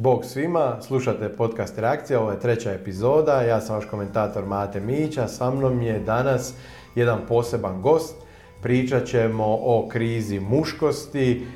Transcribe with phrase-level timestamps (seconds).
[0.00, 5.28] Bog svima, slušate podcast Reakcija, ovo je treća epizoda, ja sam vaš komentator Mate Mića,
[5.28, 6.54] sa mnom je danas
[6.94, 8.14] jedan poseban gost,
[8.62, 11.46] pričat ćemo o krizi muškosti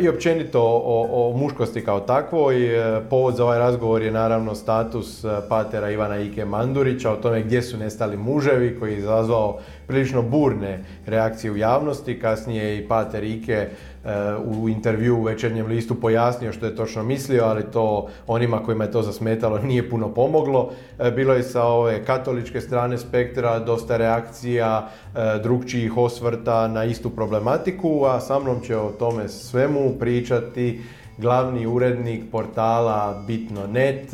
[0.00, 2.76] i općenito o, o, muškosti kao takvoj.
[2.96, 7.42] E, povod za ovaj razgovor je naravno status e, patera Ivana Ike Mandurića o tome
[7.42, 12.20] gdje su nestali muževi koji je izazvao prilično burne reakcije u javnosti.
[12.20, 13.68] Kasnije i pater Ike
[14.44, 18.90] u intervju u večernjem listu pojasnio što je točno mislio, ali to onima kojima je
[18.90, 20.70] to zasmetalo nije puno pomoglo.
[20.98, 27.10] E, bilo je sa ove katoličke strane spektra dosta reakcija, e, drugčijih osvrta na istu
[27.10, 30.80] problematiku, a sa mnom će o tome svemu pričati
[31.18, 34.10] glavni urednik portala Bitno.net,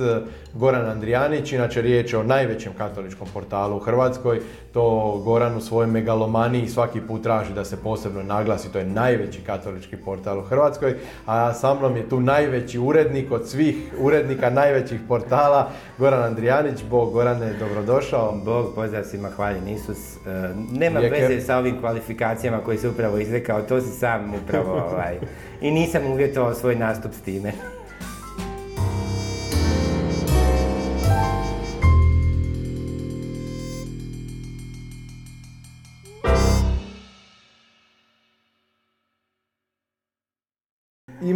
[0.54, 4.40] Goran Andrijanić, inače riječ je o najvećem katoličkom portalu u Hrvatskoj.
[4.72, 9.40] To Goran u svojoj megalomaniji svaki put traži da se posebno naglasi, to je najveći
[9.40, 10.94] katolički portal u Hrvatskoj,
[11.26, 16.84] a sa mnom je tu najveći urednik od svih urednika najvećih portala, Goran Andrijanić.
[16.90, 18.40] Bog, Gorane, dobrodošao.
[18.44, 20.16] Bog, pozdrav svima, hvaljen Isus.
[20.16, 25.18] E, nema veze sa ovim kvalifikacijama koji se upravo izrekao, to si sam upravo ovaj,
[25.60, 27.52] i nisam uvjetovao svoj nastup s time.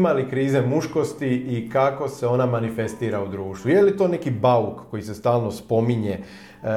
[0.04, 3.70] Ima li krize muškosti i kako se ona manifestira u društvu?
[3.70, 6.74] Je li to neki bauk koji se stalno spominje, e, e,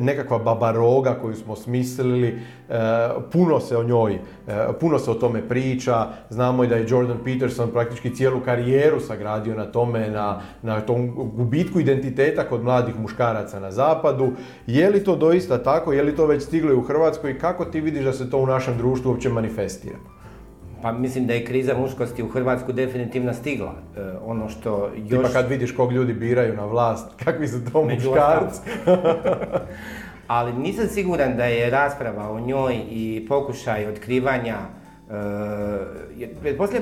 [0.00, 2.38] nekakva babaroga koju smo smislili, e,
[3.32, 4.18] puno se o njoj,
[4.80, 9.54] puno se o tome priča, znamo i da je Jordan Peterson praktički cijelu karijeru sagradio
[9.54, 14.32] na tome, na, na tom gubitku identiteta kod mladih muškaraca na zapadu.
[14.66, 17.80] Je li to doista tako, je li to već stiglo u Hrvatskoj i kako ti
[17.80, 19.96] vidiš da se to u našem društvu uopće manifestira?
[20.82, 23.74] Pa mislim da je kriza muškosti u Hrvatsku definitivno stigla.
[23.96, 25.08] E, ono što još...
[25.08, 28.60] Tipa kad vidiš kog ljudi biraju na vlast, kakvi su to muškarci.
[30.26, 34.56] Ali nisam siguran da je rasprava o njoj i pokušaj otkrivanja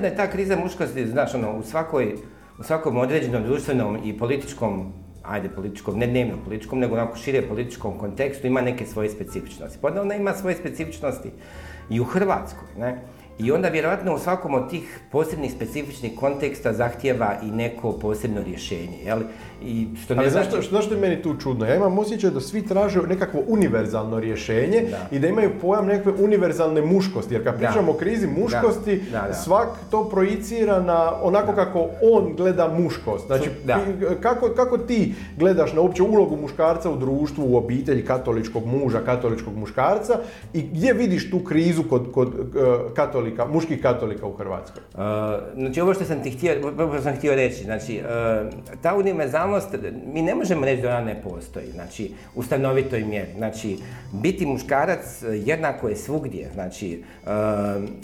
[0.01, 2.15] da je ta kriza muškosti, znaš, ono, u, svakoj,
[2.59, 4.93] u svakom određenom društvenom i političkom
[5.29, 9.79] ajde političkom, ne dnevno političkom, nego onako šire političkom kontekstu ima neke svoje specifičnosti.
[9.83, 11.31] Pa ona ima svoje specifičnosti
[11.91, 12.99] i u Hrvatskoj, ne?
[13.39, 18.99] I onda vjerojatno u svakom od tih posebnih specifičnih konteksta zahtjeva i neko posebno rješenje.
[19.05, 19.21] Jel?
[19.63, 20.51] I što ne Ali znači...
[20.51, 21.67] zašto, zašto je meni tu čudno?
[21.67, 26.83] Ja imam osjećaj da svi traže nekakvo univerzalno rješenje i da imaju pojam nekakve univerzalne
[26.83, 27.35] muškosti.
[27.35, 29.03] Jer kad pričamo o krizi muškosti,
[29.45, 33.27] svak to projicira na onako kako on gleda muškost.
[33.27, 33.51] Znači,
[34.21, 39.57] kako, kako ti gledaš na uopće ulogu muškarca u društvu, u obitelji katoličkog muža, katoličkog
[39.57, 40.19] muškarca
[40.53, 42.35] i gdje vidiš tu krizu kod, kod uh,
[42.95, 44.83] katolika, muških katolika u Hrvatskoj?
[44.95, 45.01] Uh,
[45.55, 46.55] znači, ovo što sam ti htio,
[47.03, 49.48] sam htio reći, znači, uh, ta univerzalna
[50.13, 53.33] mi ne možemo reći da ona ne postoji, znači, u stanovitoj mjeri.
[53.37, 53.79] Znači,
[54.13, 57.31] biti muškarac jednako je svugdje, znači, uh,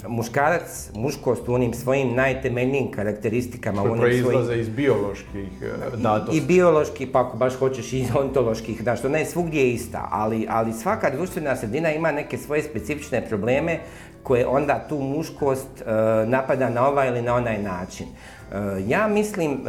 [0.07, 3.81] muškarac, muškost u onim svojim najtemeljnijim karakteristikama.
[3.81, 5.49] Što proizlaze iz bioloških
[5.97, 6.35] datosti.
[6.35, 10.47] I, I, biološki, pa ako baš hoćeš i ontoloških, znači, ona je svugdje ista, ali,
[10.49, 13.79] ali svaka društvena sredina ima neke svoje specifične probleme
[14.23, 15.83] koje onda tu muškost
[16.27, 18.07] napada na ovaj ili na onaj način.
[18.51, 19.59] Uh, ja mislim,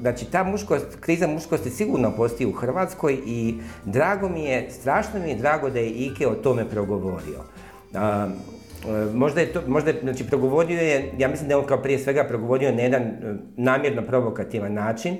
[0.00, 3.54] znači ta muškost, kriza muškosti sigurno postoji u Hrvatskoj i
[3.84, 7.44] drago mi je, strašno mi je drago da je Ike o tome progovorio.
[9.14, 11.98] Možda je to, možda je, znači progovorio je, ja mislim da je on kao prije
[11.98, 13.10] svega progovorio na jedan
[13.56, 15.16] namjerno provokativan način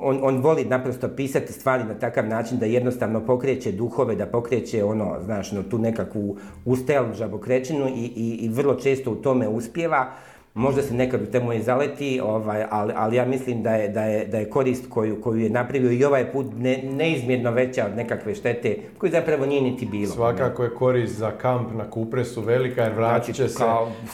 [0.00, 4.84] on, on voli naprosto pisati stvari na takav način da jednostavno pokreće duhove, da pokreće
[4.84, 10.12] ono, znaš, no, tu nekakvu ustajal žabokrećinu i, i, i vrlo često u tome uspjeva.
[10.56, 14.02] Možda se nekad u temu i zaleti, ovaj, ali, ali ja mislim da je, da
[14.02, 17.96] je, da je korist koju, koju je napravio i ovaj put ne, neizmjerno veća od
[17.96, 20.12] nekakve štete, koji zapravo nije niti bilo.
[20.12, 23.64] Svakako je korist za kamp na Kupresu velika, jer vratit će se,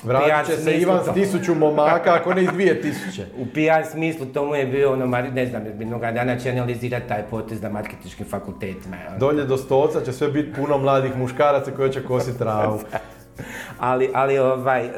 [0.03, 3.27] vratit će se Ivan s tisuću momaka, ako ne iz dvije tisuće.
[3.39, 7.63] U PR smislu tomu je bio, ono, ne znam, jednoga dana će analizirati taj potez
[7.63, 8.97] na marketičkim fakultetima.
[9.19, 12.81] Dolje do stoca će sve biti puno mladih muškaraca koji će kositi travu.
[13.79, 14.93] ali, ali ovaj, uh,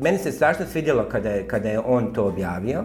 [0.00, 2.84] meni se strašno svidjelo kada je, kada je on to objavio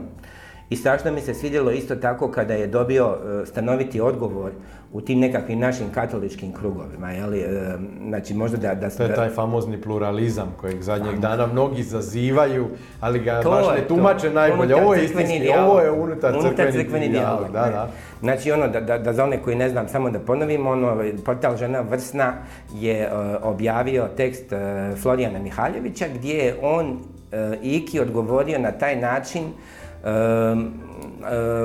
[0.70, 4.52] i strašno mi se svidjelo isto tako kada je dobio uh, stanoviti odgovor
[4.94, 7.78] u tim nekakvim našim katoličkim krugovima, jeli, e,
[8.08, 8.76] znači možda da...
[8.76, 12.68] da to je taj famozni pluralizam kojeg zadnjeg dana mnogi zazivaju,
[13.00, 14.76] ali ga baš ne tumače najbolje.
[14.76, 17.52] Ovo je istinski, ovo je unutar, unutar crkveni, dijalog.
[17.52, 17.90] Da, da.
[18.22, 21.58] Znači ono, da, da, da, za one koji ne znam, samo da ponovim, ono, portal
[21.58, 22.34] Žena Vrsna
[22.74, 27.00] je uh, objavio tekst uh, Florijana Mihaljevića gdje je on
[27.32, 29.79] e, Iki odgovorio na taj način e,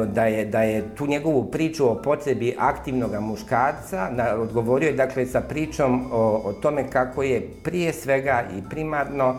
[0.06, 5.40] da je, da je tu njegovu priču o potrebi aktivnog muškarca, odgovorio je dakle sa
[5.40, 9.36] pričom o, o tome kako je prije svega i primarno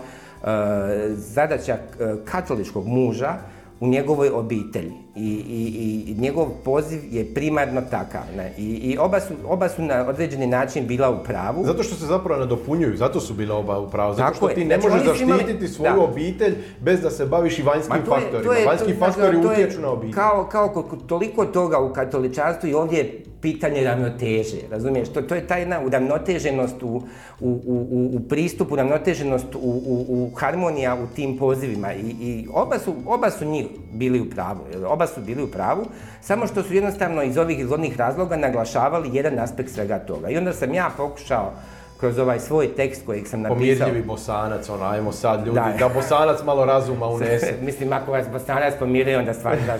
[1.13, 1.77] zadaća
[2.25, 3.33] katoličkog muža
[3.79, 8.21] u njegovoj obitelji i, i, i njegov poziv je primarno takav.
[8.37, 8.53] Ne?
[8.57, 11.65] I, i oba, su, oba su na određeni način bila u pravu.
[11.65, 14.13] Zato što se zapravo nadopunjuju, zato su bila oba u pravu.
[14.13, 15.67] Zato što ti ne znači, možeš zaštititi imali...
[15.67, 16.01] svoju da.
[16.01, 18.43] obitelj bez da se baviš i vanjskim to faktorima.
[18.43, 20.13] To je, Vanjski to, faktori to utječu na obitelj.
[20.13, 25.09] Kao, kao toliko toga u katoličanstvu i ovdje je pitanje ravnoteže, razumiješ?
[25.09, 27.03] To, to je ta jedna uravnoteženost u,
[27.39, 32.79] u, u, u pristupu, uravnoteženost u, u, u harmonija u tim pozivima i, i oba,
[32.79, 33.65] su, oba su njih
[33.95, 34.59] bili u pravu.
[34.87, 35.85] Oba su bili u pravu,
[36.21, 40.29] samo što su jednostavno iz ovih izvodnih razloga naglašavali jedan aspekt svega toga.
[40.29, 41.51] I onda sam ja pokušao
[41.99, 43.57] kroz ovaj svoj tekst kojeg sam napisao...
[43.57, 47.53] Pomirljivi bosanac, ono, ajmo sad ljudi, da, da bosanac malo razuma unese.
[47.61, 49.79] Mislim, ako vas bosanac pomiruje, onda stvarno znaš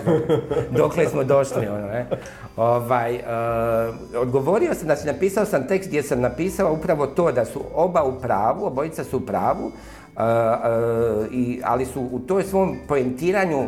[0.70, 2.06] dokle smo došli, ono, ne.
[2.56, 7.60] Ovaj, uh, odgovorio sam, znači napisao sam tekst gdje sam napisao upravo to da su
[7.74, 9.72] oba u pravu, obojica su u pravu,
[11.32, 13.66] i, ali su u toj svom poentiranju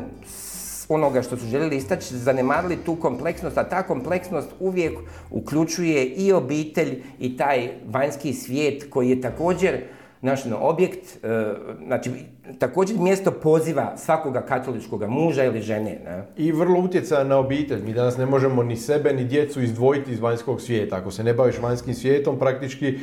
[0.89, 4.99] onoga što su željeli istaći, zanemarili tu kompleksnost, a ta kompleksnost uvijek
[5.31, 9.81] uključuje i obitelj i taj vanjski svijet koji je također
[10.21, 11.55] naš objekt, e,
[11.87, 12.11] znači
[12.59, 16.01] također mjesto poziva svakoga katoličkog muža ili žene.
[16.05, 16.25] Ne?
[16.37, 17.83] I vrlo utjecaja na obitelj.
[17.83, 20.97] Mi danas ne možemo ni sebe ni djecu izdvojiti iz vanjskog svijeta.
[20.97, 22.99] Ako se ne baviš vanjskim svijetom, praktički e,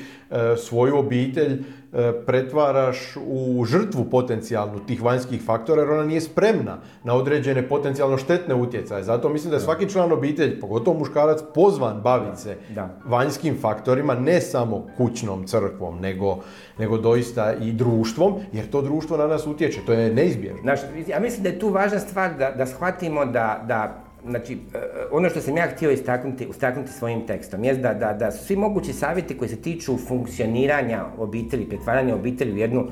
[0.57, 1.63] svoju obitelj
[1.95, 8.17] E, pretvaraš u žrtvu potencijalnu tih vanjskih faktora jer ona nije spremna na određene potencijalno
[8.17, 9.03] štetne utjecaje.
[9.03, 12.57] Zato mislim da je svaki član obitelji, pogotovo muškarac, pozvan baviti se
[13.05, 16.37] vanjskim faktorima, ne samo kućnom crkvom, nego,
[16.79, 20.61] nego doista i društvom, jer to društvo na nas utječe, to je neizbježno.
[20.61, 24.77] Znaš, ja mislim da je tu važna stvar da, da shvatimo da, da znači, e,
[25.11, 28.55] ono što sam ja htio istaknuti, istaknuti svojim tekstom je da, da, da su svi
[28.55, 32.89] mogući savjeti koji se tiču funkcioniranja obitelji, pretvaranja obitelji u jednu uh,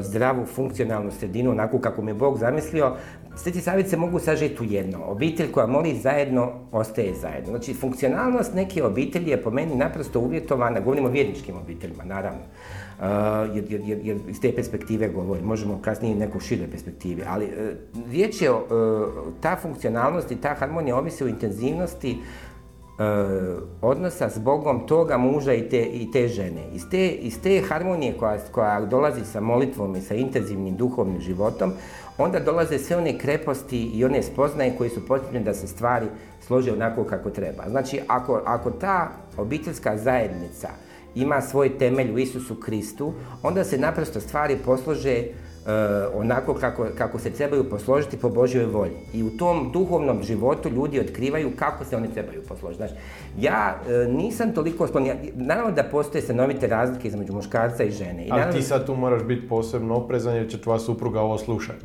[0.00, 2.96] zdravu, funkcionalnu sredinu, onako kako mi je Bog zamislio,
[3.36, 3.60] sve ti
[3.90, 4.98] se mogu sažeti u jedno.
[5.04, 7.50] Obitelj koja moli zajedno, ostaje zajedno.
[7.50, 12.40] Znači, funkcionalnost neke obitelji je po meni naprosto uvjetovana, govorimo o vjerničkim obiteljima, naravno,
[13.54, 17.52] jer, jer, jer, iz te perspektive govori, možemo kasnije i neku šire perspektive, ali uh,
[18.10, 18.60] riječ je, uh,
[19.40, 25.68] ta funkcionalnost i ta harmonija ovisi o intenzivnosti uh, odnosa s Bogom toga muža i
[25.68, 26.62] te, i te žene.
[26.72, 31.72] Iz te, iz te harmonije koja, koja dolazi sa molitvom i sa intenzivnim duhovnim životom,
[32.18, 36.06] onda dolaze sve one kreposti i one spoznaje koje su potrebne da se stvari
[36.40, 37.68] slože onako kako treba.
[37.68, 40.68] Znači, ako, ako ta obiteljska zajednica
[41.14, 45.22] ima svoj temelj u Isusu Kristu, onda se naprosto stvari poslože
[46.14, 48.96] onako kako, kako se trebaju posložiti po Božjoj volji.
[49.12, 52.76] I u tom duhovnom životu ljudi otkrivaju kako se oni trebaju posložiti.
[52.76, 52.94] Znači,
[53.40, 58.26] ja uh, nisam toliko sklon, naravno da postoje stanovite razlike između muškarca i žene.
[58.26, 61.84] I Ali ti sad tu moraš biti posebno oprezan jer će tvoja supruga ovo slušati.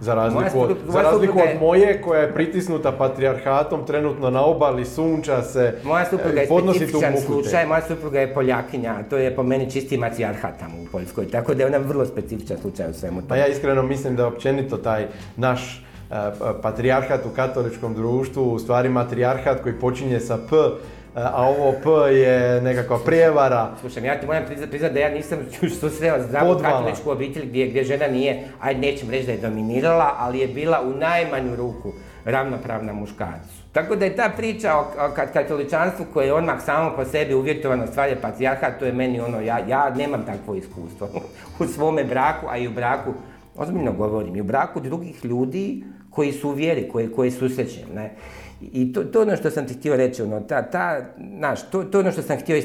[0.00, 5.42] Za razliku, od, za razliku od moje koja je pritisnuta patrijarhatom, trenutno na obali, sunča
[5.42, 9.96] se, Moja supruga je specifičan slučaj, moja supruga je Poljakinja, to je po meni čisti
[9.96, 13.22] matrijarhat tamo u Poljskoj, tako da je ona vrlo specifičan slučaj u svemu.
[13.28, 15.06] Pa ja iskreno mislim da općenito taj
[15.36, 16.16] naš uh,
[16.62, 20.56] patrijarhat u katoličkom društvu, u stvari matrijarhat koji počinje sa P,
[21.14, 23.70] a ovo P je nekakva prijevara.
[23.80, 25.38] Slušaj, ja ti moram priznati da ja nisam
[25.80, 30.38] susreo zdravu katoličku obitelj gdje, gdje žena nije, ajde nećem reći da je dominirala, ali
[30.38, 31.92] je bila u najmanju ruku
[32.24, 33.60] ravnopravna muškarcu.
[33.72, 37.86] Tako da je ta priča o, o katoličanstvu koje je odmah samo po sebi uvjetovano
[37.86, 41.08] stvar je patrijarhat, to je meni ono, ja, ja nemam takvo iskustvo
[41.60, 43.12] u svome braku, a i u braku,
[43.56, 48.10] ozbiljno govorim, i u braku drugih ljudi koji su u vjeri, koji, koji susrećem, ne.
[48.60, 52.00] I to, to ono što sam ti htio reći, ono, ta, ta, naš, to, to
[52.00, 52.56] ono što sam htio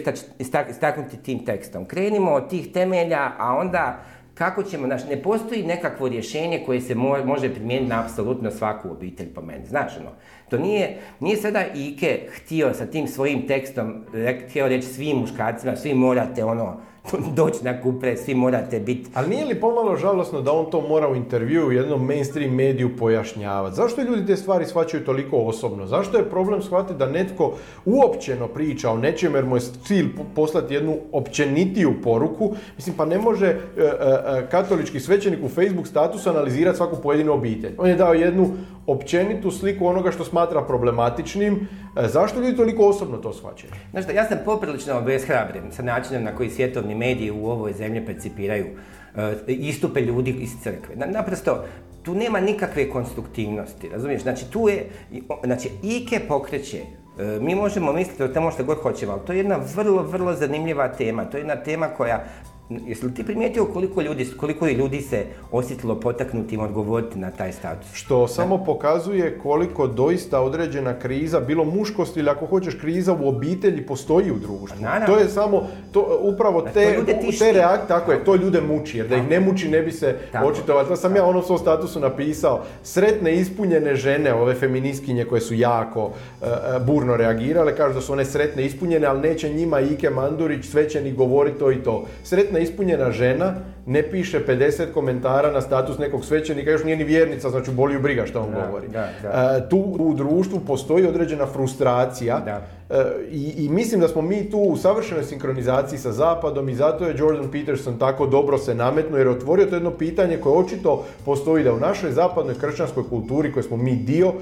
[0.69, 1.85] istaknuti tim tekstom.
[1.85, 3.99] Krenimo od tih temelja, a onda
[4.33, 8.89] kako ćemo, znaš, ne postoji nekakvo rješenje koje se mo, može primijeniti na apsolutno svaku
[8.91, 10.09] obitelj po meni, znaš, ono,
[10.49, 14.03] to nije, nije sada Ike htio sa tim svojim tekstom,
[14.49, 16.81] htio reći svim muškarcima, svi morate, ono,
[17.37, 19.09] doći na kupre, svi morate biti.
[19.13, 22.97] Ali nije li pomalo žalosno da on to mora u intervju u jednom mainstream mediju
[22.97, 23.75] pojašnjavati?
[23.75, 25.87] Zašto ljudi te stvari shvaćaju toliko osobno?
[25.87, 27.53] Zašto je problem shvatiti da netko
[27.85, 32.55] uopćeno priča o nečem jer mu je cilj poslati jednu općenitiju poruku?
[32.77, 37.33] Mislim, pa ne može e, e, e, katolički svećenik u Facebook statusu analizirati svaku pojedinu
[37.33, 37.75] obitelj.
[37.77, 38.49] On je dao jednu
[38.87, 41.67] općenitu sliku onoga što smatra problematičnim.
[42.07, 43.71] zašto ljudi toliko osobno to shvaćaju?
[43.91, 48.65] Znaš ja sam poprilično obeshrabren sa načinom na koji svjetovni mediji u ovoj zemlji percipiraju
[49.15, 50.95] e, istupe ljudi iz crkve.
[50.95, 51.63] Na- Naprosto,
[52.03, 54.21] tu nema nikakve konstruktivnosti, razumiješ?
[54.21, 54.89] Znači, tu je,
[55.43, 59.37] znači, Ike pokreće, e, mi možemo misliti o tome što god hoćemo, ali to je
[59.39, 61.25] jedna vrlo, vrlo zanimljiva tema.
[61.25, 62.23] To je jedna tema koja,
[62.69, 67.51] jesi li ti primijetio koliko ljudi, koliko je ljudi se osjetilo potaknutim odgovoriti na taj
[67.51, 67.93] status?
[67.93, 73.85] Što samo pokazuje koliko doista određena kriza, bilo muškost ili ako hoćeš kriza u obitelji,
[73.85, 74.81] postoji u društvu.
[74.81, 75.15] Naravno.
[75.15, 77.39] To je samo, to, upravo to te, ljude tišti.
[77.39, 80.15] te reakcije, tako je, to ljude muči, jer da ih ne muči ne bi se
[80.43, 80.87] očitovali.
[80.87, 85.53] To sam ja u onom svom statusu napisao, sretne ispunjene žene, ove feministkinje koje su
[85.53, 86.45] jako e,
[86.85, 91.59] burno reagirale, kažu da su one sretne ispunjene, ali neće njima Ike Mandurić, svećenik, govoriti
[91.59, 92.05] to i to.
[92.55, 93.53] Sretna ispunjena žena
[93.85, 98.01] ne piše 50 komentara na status nekog svećenika, još nije ni vjernica, znači boli ju
[98.01, 98.87] briga što on Da, govori.
[98.87, 99.57] da, da.
[99.57, 102.61] E, tu u društvu postoji određena frustracija Da.
[102.89, 107.05] e, i, i mislim da smo mi tu u savršenoj sinkronizaciji sa Zapadom i zato
[107.05, 111.05] je Jordan Peterson tako dobro se nametnuo jer je otvorio to jedno pitanje koje očito
[111.25, 114.33] postoji da u našoj zapadnoj kršćanskoj kulturi koje smo mi dio,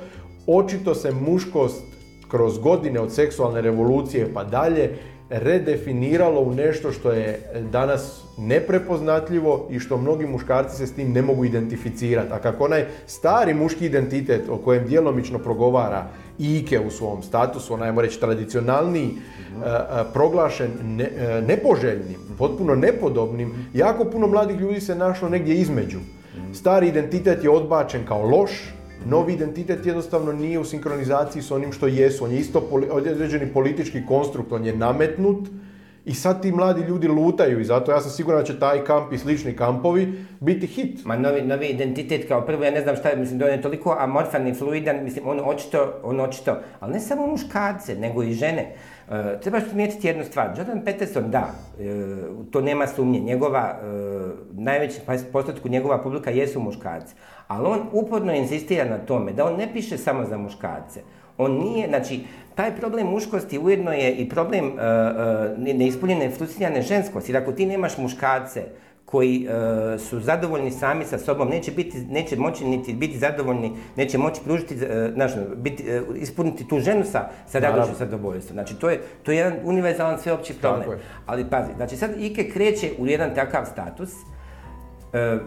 [0.48, 1.84] očito se muškost
[2.28, 4.98] kroz godine od seksualne revolucije pa dalje
[5.34, 7.40] redefiniralo u nešto što je
[7.72, 12.34] danas neprepoznatljivo i što mnogi muškarci se s tim ne mogu identificirati.
[12.34, 16.08] A kako onaj stari muški identitet o kojem djelomično progovara
[16.40, 22.76] Ike u svom statusu, onaj, ajmo reći, tradicionalniji, e, e, proglašen ne- e, nepoželjnim, potpuno
[22.76, 26.00] nepodobnim, jako puno mladih ljudi se našlo negdje između.
[26.54, 28.74] Stari identitet je odbačen kao loš,
[29.06, 32.24] Novi identitet jednostavno nije u sinkronizaciji s onim što jesu.
[32.26, 35.48] On je isto poli- određeni politički konstrukt, on je nametnut
[36.06, 39.14] i sad ti mladi ljudi lutaju i zato ja sam siguran da će taj kamp
[39.14, 41.06] i slični kampovi biti hit.
[41.06, 43.62] Ma novi, novi identitet kao prvo, ja ne znam šta je, mislim da on je
[43.62, 48.34] toliko amorfan i fluidan, mislim on očito, on očito, ali ne samo muškarce, nego i
[48.34, 48.76] žene.
[49.12, 52.06] E, trebaš primijetiti jednu stvar, Jordan Peterson, da, e,
[52.52, 53.86] to nema sumnje, njegova, e,
[54.52, 55.00] najveći
[55.32, 57.16] postotku njegova publika jesu muškarci,
[57.48, 61.02] ali on uporno insistira na tome da on ne piše samo za muškarce.
[61.38, 62.20] On nije, znači,
[62.56, 67.32] taj problem muškosti ujedno je i problem e, e, ne- neispunjene frustrirane ženskosti.
[67.32, 68.64] Jer ako ti nemaš muškarce
[69.14, 74.18] koji e, su zadovoljni sami sa sobom, neće, biti, neće moći niti biti zadovoljni, neće
[74.18, 78.56] moći pružiti, e, znaš, biti, e, ispuniti tu ženu sa, sa radošću sa zadovoljstvom.
[78.56, 80.82] Znači, to je, to je jedan univerzalan sveopći problem.
[80.82, 81.00] Tako je.
[81.26, 84.10] Ali pazi, znači sad Ike kreće u jedan takav status,
[85.14, 85.38] e,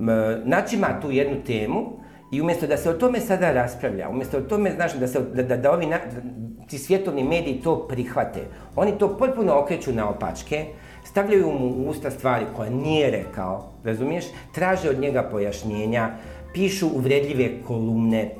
[0.00, 0.08] m,
[0.44, 2.00] načima tu jednu temu
[2.32, 5.42] i umjesto da se o tome sada raspravlja, umjesto o tome, znaš, da, se, da,
[5.42, 8.40] da, da ovi na- da- ti svjetovni mediji to prihvate,
[8.76, 10.66] oni to potpuno okreću na opačke,
[11.04, 16.10] stavljaju mu u usta stvari koje nije rekao, razumiješ, traže od njega pojašnjenja,
[16.54, 18.30] pišu uvredljive kolumne,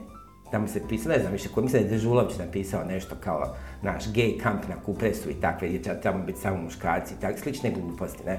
[0.50, 4.04] tamo se pisalo, ne znam više, ko mislim da je Dežulović napisao nešto kao naš
[4.04, 7.70] gay kamp na Kupresu i takve, gdje će tamo biti samo muškarci i tak, slične
[7.70, 8.38] gluposti, ne.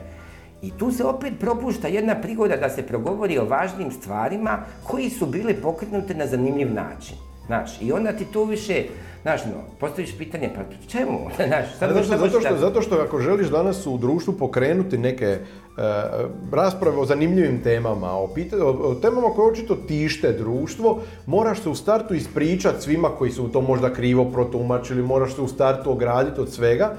[0.61, 5.25] I tu se opet propušta jedna prigoda da se progovori o važnim stvarima koji su
[5.25, 7.17] bile pokrenute na zanimljiv način.
[7.45, 8.83] Znaš, i onda ti to više,
[9.23, 11.19] znaš, no, postaviš pitanje, pa čemu?
[11.47, 14.97] Znaš, sad Zato šta što, zato, što, zato što ako želiš danas u društvu pokrenuti
[14.97, 15.39] neke e,
[16.51, 21.69] rasprave o zanimljivim temama, o, pita- o- o temama koje očito tište društvo, moraš se
[21.69, 26.41] u startu ispričati svima koji su to možda krivo protumačili, moraš se u startu ograditi
[26.41, 26.93] od svega.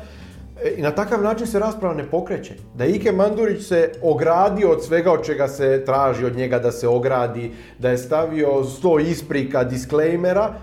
[0.65, 2.55] E, I na takav način se rasprava ne pokreće.
[2.75, 6.89] Da Ike Mandurić se ogradio od svega od čega se traži od njega da se
[6.89, 10.55] ogradi, da je stavio sto isprika, disklejmera,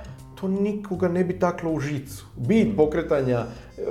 [0.42, 2.26] to nikoga ne bi taklo u žicu.
[2.38, 3.46] Bit pokretanja e,
[3.78, 3.86] e,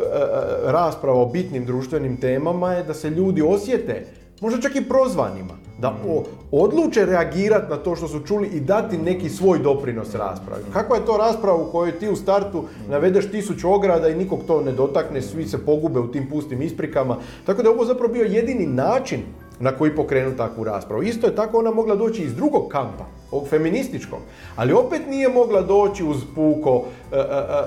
[0.64, 4.06] rasprava o bitnim društvenim temama je da se ljudi osjete,
[4.40, 8.98] možda čak i prozvanima, da o- odluče reagirati na to što su čuli i dati
[8.98, 10.62] neki svoj doprinos raspravi.
[10.72, 14.60] Kakva je to rasprava u kojoj ti u startu navedeš tisuću ograda i nikog to
[14.60, 17.16] ne dotakne, svi se pogube u tim pustim isprikama.
[17.46, 19.20] Tako da je ovo zapravo bio jedini način
[19.60, 21.02] na koji pokrenu takvu raspravu.
[21.02, 24.20] Isto je tako ona mogla doći iz drugog kampa, ovog feminističkog,
[24.56, 26.82] ali opet nije mogla doći uz puko
[27.12, 27.24] e, e, e,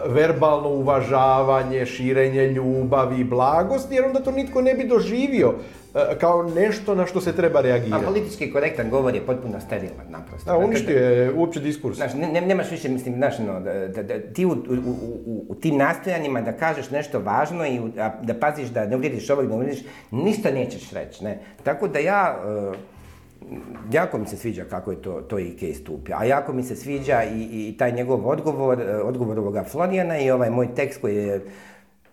[0.08, 5.54] verbalno uvažavanje, širenje ljubavi i blagosti, jer onda to nitko ne bi doživio
[5.96, 8.06] e, kao nešto na što se treba A reagirati.
[8.06, 10.46] politički korektan govor je potpuno sterilan naprosto.
[10.46, 11.96] Da, Dakle, uništio je uopće diskurs.
[11.98, 14.54] Znaš, ne, ne- nemaš više, mislim, znaš, no, da, da, da ti u, u,
[15.26, 19.30] u, u- tim nastojanjima da kažeš nešto važno i a, da paziš da ne uvrijediš
[19.30, 21.40] ovog, ne uvrijediš, ništa nećeš reći, ne.
[21.64, 22.40] Tako da ja,
[23.92, 27.24] jako mi se sviđa kako je to, to Ike istupio, a jako mi se sviđa
[27.26, 31.46] i, i taj njegov odgovor, e, odgovor ovoga Florijana i ovaj moj tekst koji je,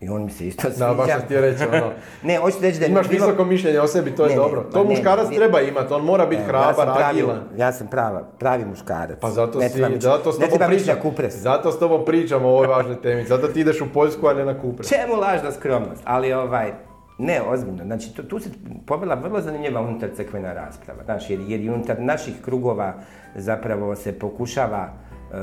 [0.01, 0.87] i on mi se isto sviđa.
[0.87, 1.91] Da, baš sam ti reći, ono,
[2.23, 4.43] Ne, hoću reći da je imaš bilo- visoko mišljenje o sebi, to je Ne, ne,
[4.43, 4.63] dobro.
[4.63, 5.37] ma To ne, muškarac ne.
[5.37, 7.41] treba imati, on mora biti ja sam hrabar, pravi- agilan.
[7.57, 9.19] Ja sam prava, pravi muškarac.
[9.21, 11.35] Pa zato Ne si, ići- zato s ne tobom pričam, kupres.
[11.35, 14.45] zato s tobom pričamo o ovoj važnoj temi, zato ti ideš u Poljsku, a ne
[14.45, 14.89] na kupres.
[14.89, 16.03] Čemu lažna skromnost?
[16.05, 16.73] Ali ovaj,
[17.21, 17.85] Ne, ozbiljno.
[17.85, 18.51] Znači, tu, tu se
[18.87, 21.05] povela vrlo zanimljiva unutar crkvena rasprava.
[21.05, 22.95] Znaš, jer, jer i unutar naših krugova
[23.37, 25.35] zapravo se pokušava e,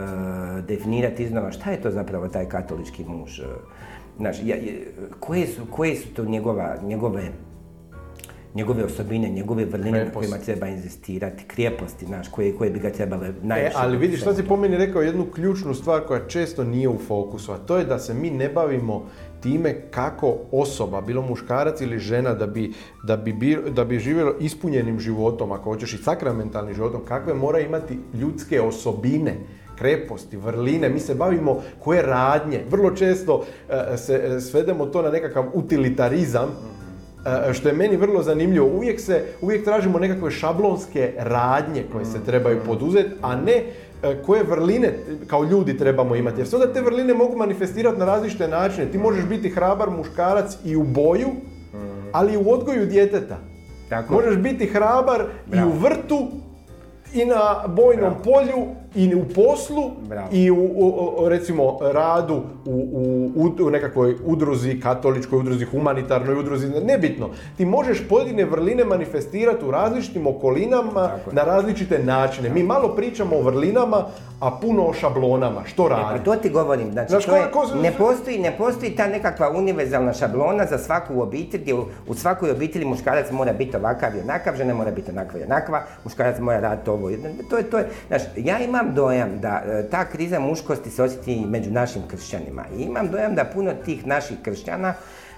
[0.62, 3.40] definirati iznova šta je to zapravo taj katolički muž.
[3.40, 3.44] e,
[4.18, 4.88] Znaš, ja, je-
[5.20, 7.22] koje, su, koje su to njegova, njegove
[8.56, 13.28] njegove osobine, njegove vrline na kojima treba inzistirati, krijeposti, znaš, koje, koje bi ga trebale
[13.28, 13.76] E, najviše...
[13.76, 17.52] ali vidiš, sad si po meni rekao jednu ključnu stvar koja često nije u fokusu,
[17.52, 19.06] a to je da se mi ne bavimo
[19.42, 25.00] time kako osoba, bilo muškarac ili žena, da bi, da bi, da bi živjelo ispunjenim
[25.00, 29.36] životom, ako hoćeš i sakramentalnim životom, kakve mora imati ljudske osobine,
[29.76, 32.62] kreposti, vrline, mi se bavimo koje radnje.
[32.70, 36.50] Vrlo često e, se e, svedemo to na nekakav utilitarizam,
[37.28, 42.24] E, što je meni vrlo zanimljivo, uvijek se, uvijek tražimo nekakve šablonske radnje koje se
[42.26, 43.64] trebaju poduzeti, a ne
[44.26, 44.94] koje vrline
[45.28, 46.40] kao ljudi trebamo imati.
[46.40, 48.92] Jer se onda te vrline mogu manifestirati na različite načine.
[48.92, 51.30] Ti možeš biti hrabar muškarac i u boju,
[52.12, 53.38] ali i u odgoju djeteta.
[53.90, 54.14] Tako.
[54.14, 56.28] Možeš biti hrabar i u vrtu
[57.14, 58.24] i na bojnom Bravo.
[58.24, 58.66] polju
[58.96, 60.28] i u poslu Bravo.
[60.32, 66.36] i u, u- u, recimo radu u, u, u- u nekakvoj udruzi, katoličkoj udruzi, humanitarnoj
[66.36, 67.28] udruzi, nebitno.
[67.58, 70.78] Ti možeš pojedine vrline manifestirati u različitim okolinama
[71.32, 72.50] na različite načine.
[72.50, 74.06] Mi malo pričamo o vrlinama,
[74.40, 75.62] a puno o šablonama.
[75.66, 76.18] Što E, radi?
[76.18, 79.50] pa to ti govorim, znači Znaš, to je, ko ne, postoji, ne postoji ta nekakva
[79.52, 84.22] univerzalna šablona za svaku obitelj gdje u, u svakoj obitelji muškarac mora biti ovakav i
[84.22, 87.10] onakav, žena mora biti onakva i onakva, muškarac mora raditi ovo.
[87.10, 87.18] i-
[87.50, 91.46] To je, to je, znaš, ja imam dojam da e, ta kriza muškosti se osjeti
[91.46, 92.66] među našim kršćanima.
[92.78, 94.94] I imam dojam da puno tih naših kršćana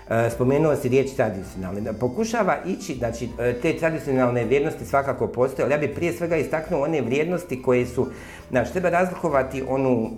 [0.10, 3.29] E, spomenuo si riječ tradicionalni, da pokušava ići, znači
[3.62, 8.08] te tradicionalne vrijednosti svakako postoje, ali ja bih prije svega istaknuo one vrijednosti koje su,
[8.50, 10.10] znači treba razlikovati onu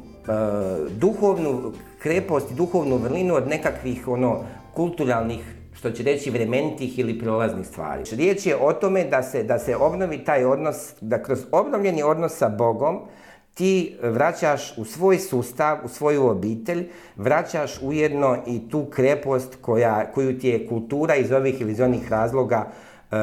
[0.90, 5.40] duhovnu krepost duhovnu vrlinu od nekakvih ono kulturalnih
[5.82, 8.04] što će reći vremenitih ili prolaznih stvari.
[8.12, 12.38] Riječ je o tome da se, da se obnovi taj odnos, da kroz obnovljeni odnos
[12.38, 13.00] sa Bogom
[13.54, 20.40] ti vraćaš u svoj sustav, u svoju obitelj, vraćaš ujedno i tu krepost koja, koju
[20.40, 22.72] ti je kultura iz ovih ili iz onih razloga
[23.12, 23.16] e,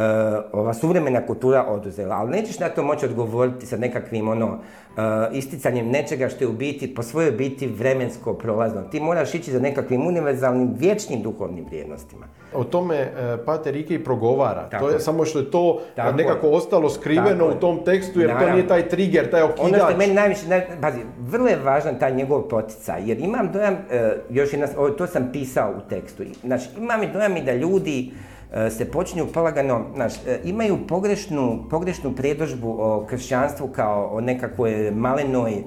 [0.53, 4.59] ova suvremena kultura oduzela, ali nećeš na to moći odgovoriti sa nekakvim ono
[4.96, 5.01] e,
[5.33, 8.83] isticanjem nečega što je u biti po svojoj biti vremensko prolazno.
[8.83, 12.27] Ti moraš ići za nekakvim univerzalnim vječnim duhovnim vrijednostima.
[12.55, 13.11] O tome e,
[13.46, 14.68] Pater Ike i progovara.
[14.68, 15.01] Tako to je je.
[15.01, 16.53] samo što je to Tako nekako je.
[16.53, 18.55] ostalo skriveno Tako u tom tekstu jer to Naravno.
[18.55, 19.96] nije taj trigger, taj Ono što okidač.
[19.98, 23.77] meni najviše, naj, pazi, vrlo je važan taj njegov poticaj, jer imam dojam,
[24.31, 24.66] još jedna,
[24.98, 28.12] to sam pisao u tekstu, znači imam i dojam i da ljudi
[28.70, 35.52] se počinju polagano, znaš, e, imaju pogrešnu, pogrešnu predožbu o kršćanstvu kao o nekakvoj malenoj,
[35.52, 35.64] e,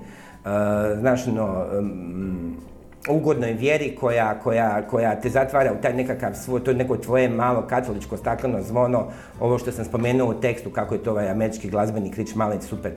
[1.00, 2.56] znaš, mm,
[3.10, 7.68] ugodnoj vjeri koja, koja, koja te zatvara u taj nekakav svoj, to neko tvoje malo
[7.68, 9.08] katoličko stakleno zvono,
[9.40, 12.92] ovo što sam spomenuo u tekstu, kako je to ovaj američki glazbenik Rich Malin super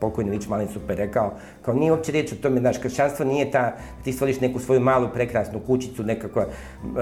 [0.00, 1.32] pokojni Rich Malin super rekao,
[1.62, 5.08] kao nije uopće riječ o tome, znaš, kršćanstvo nije ta, ti stvoriš neku svoju malu
[5.14, 6.94] prekrasnu kućicu nekako um,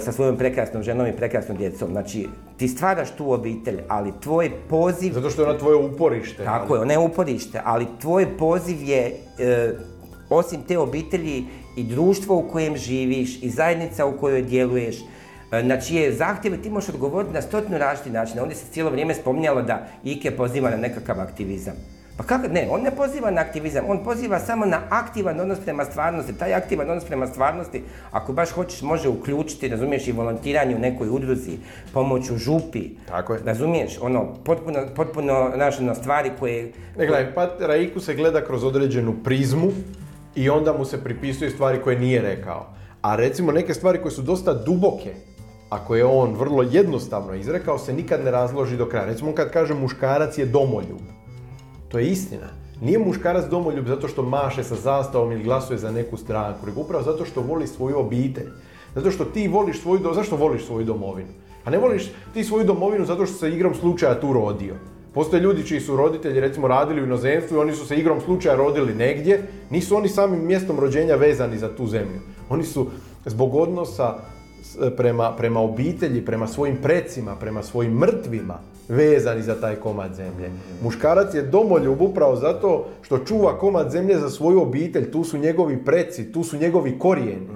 [0.00, 5.12] sa svojom prekrasnom ženom i prekrasnom djecom, znači ti stvaraš tu obitelj, ali tvoj poziv
[5.12, 6.44] Zato što je ona tvoje uporište.
[6.44, 9.72] tako je, ono je uporište, ali tvoj poziv je, e,
[10.30, 11.44] osim te obitelji,
[11.76, 14.96] i društvo u kojem živiš, i zajednica u kojoj djeluješ,
[15.52, 18.42] e, na čije zahtjeve ti možeš odgovoriti na stotinu različitih načina.
[18.42, 21.74] Ovdje se cijelo vrijeme spominjalo da Ike poziva na nekakav aktivizam.
[22.16, 25.84] Pa kako, ne, on ne poziva na aktivizam, on poziva samo na aktivan odnos prema
[25.84, 26.32] stvarnosti.
[26.38, 31.08] Taj aktivan odnos prema stvarnosti, ako baš hoćeš, može uključiti, razumiješ, i volontiranje u nekoj
[31.08, 31.58] udruzi,
[31.92, 32.90] pomoć u župi.
[33.08, 33.40] Tako je.
[33.44, 36.72] Razumiješ, ono, potpuno, potpuno, znaš, ono, stvari koje...
[36.98, 39.72] Ne, gledaj, Patera Iku se gleda kroz određenu prizmu
[40.34, 42.66] i onda mu se pripisuju stvari koje nije rekao.
[43.02, 45.14] A recimo neke stvari koje su dosta duboke,
[45.70, 49.06] a koje je on vrlo jednostavno izrekao, se nikad ne razloži do kraja.
[49.06, 51.00] Recimo on kad kaže muškarac je domoljub.
[51.94, 52.46] To je istina.
[52.82, 57.04] Nije muškarac domoljub zato što maše sa zastavom ili glasuje za neku stranku, nego upravo
[57.04, 58.48] zato što voli svoju obitelj.
[58.94, 60.22] Zato što ti voliš svoju domovinu.
[60.22, 61.28] Zašto voliš svoju domovinu?
[61.64, 64.74] A ne voliš ti svoju domovinu zato što se igrom slučaja tu rodio.
[65.12, 68.56] Postoje ljudi čiji su roditelji recimo radili u inozemstvu i oni su se igrom slučaja
[68.56, 69.42] rodili negdje.
[69.70, 72.20] Nisu oni samim mjestom rođenja vezani za tu zemlju.
[72.48, 72.86] Oni su
[73.26, 74.14] zbog odnosa
[74.96, 80.50] prema, prema obitelji, prema svojim precima, prema svojim mrtvima vezani za taj komad zemlje.
[80.82, 85.84] Muškarac je domoljub upravo zato što čuva komad zemlje za svoju obitelj, tu su njegovi
[85.84, 87.46] preci, tu su njegovi korijeni.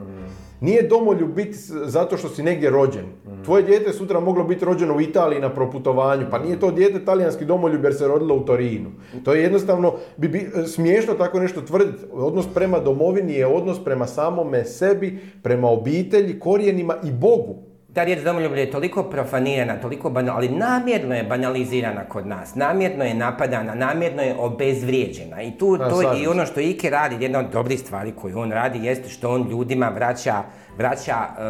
[0.61, 3.05] Nije domoljub biti zato što si negdje rođen.
[3.45, 7.45] Tvoje dijete sutra moglo biti rođeno u Italiji na proputovanju, pa nije to dijete talijanski
[7.45, 8.91] domoljub jer se rodilo u Torinu.
[9.25, 12.05] To je jednostavno, bi, bi smiješno tako nešto tvrditi.
[12.13, 17.68] Odnos prema domovini je odnos prema samome sebi, prema obitelji, korijenima i Bogu.
[17.93, 23.05] Ta riječ domoljublje je toliko profanirana, toliko banal, ali namjerno je banalizirana kod nas, namjerno
[23.05, 25.43] je napadana, namjerno je obezvrijeđena.
[25.43, 28.53] I tu, A, to i ono što Ike radi, jedna od dobrih stvari koju on
[28.53, 30.43] radi, jeste što on ljudima vraća,
[30.77, 31.49] vraća, e, e,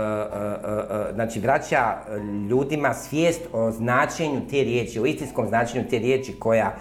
[1.10, 6.32] e, znači vraća e, ljudima svijest o značenju te riječi, o istinskom značenju te riječi
[6.38, 6.74] koja,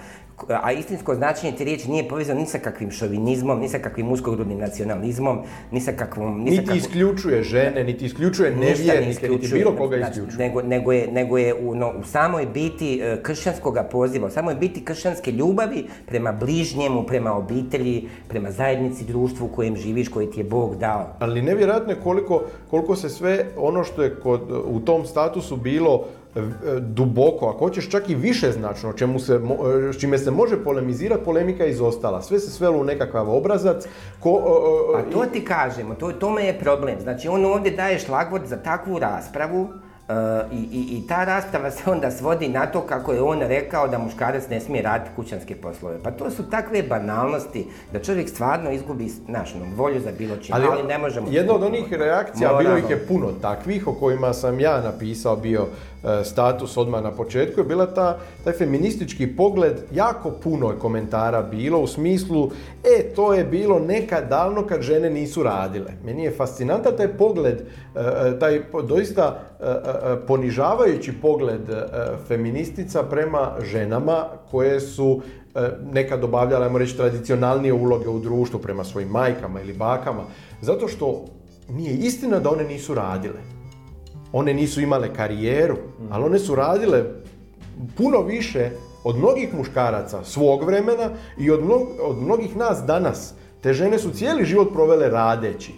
[0.48, 4.60] a istinsko značenje te riječi nije povezano ni sa kakvim šovinizmom, ni sa kakvim uskogrudnim
[4.60, 5.40] nacionalizmom,
[5.72, 6.44] ni sa kakvom...
[6.44, 10.48] Ni sa Niti kakvom- isključuje žene, niti isključuje nevjernike, niti bilo koga znači, isključuje.
[10.48, 14.56] Nego, nego je, nego je u, no, u samoj biti e, kršćanskog poziva, u samoj
[14.56, 20.40] biti kršćanske ljubavi prema bližnjemu, prema obitelji, prema zajednici, društvu u kojem živiš, koji ti
[20.40, 21.16] je Bog dao.
[21.20, 26.06] Ali nevjerojatno je koliko, koliko se sve ono što je kod, u tom statusu bilo
[26.80, 31.24] duboko, ako hoćeš čak i više značno, čemu se, e, s čime se može polemizirati,
[31.26, 32.22] polemika je izostala.
[32.22, 33.86] Sve se svelo u nekakav obrazac.
[34.20, 37.00] Ko, o- o- Pa to ti kažemo, to, tome je problem.
[37.02, 39.68] Znači on ovdje daje šlagvort za takvu raspravu
[40.10, 40.14] e,
[40.52, 43.98] i, i, i ta rasprava se onda svodi na to kako je on rekao da
[43.98, 45.98] muškarac ne smije raditi kućanske poslove.
[46.04, 50.56] Pa to su takve banalnosti da čovjek stvarno izgubi znaš, ono, volju za bilo čim,
[50.56, 51.28] ali, ne možemo...
[51.30, 55.62] Jedna od onih reakcija, bilo ih je puno takvih o kojima sam ja napisao bio
[55.62, 61.42] e, status odmah na početku, je bila ta, taj feministički pogled, jako puno je komentara
[61.42, 62.52] bilo u smislu,
[62.84, 65.92] e, to je bilo nekad davno kad žene nisu radile.
[66.06, 67.64] Meni je fascinantan taj pogled, e,
[68.00, 71.86] e, taj doista e, e, e, ponižavajući pogled e,
[72.28, 75.22] feministica prema ženama koje su
[75.56, 75.60] e,
[75.94, 80.24] nekad obavljala, ajmo reći, tradicionalnije uloge u društvu prema svojim majkama ili bakama,
[80.62, 81.26] zato što
[81.70, 83.57] nije istina da one nisu radile.
[84.34, 85.78] One nisu imale karijeru,
[86.10, 87.04] ali one su radile
[87.98, 88.70] puno više
[89.04, 93.34] od mnogih muškaraca svog vremena i od, mnog- od mnogih nas danas.
[93.62, 95.74] Te žene su cijeli život provele radeći.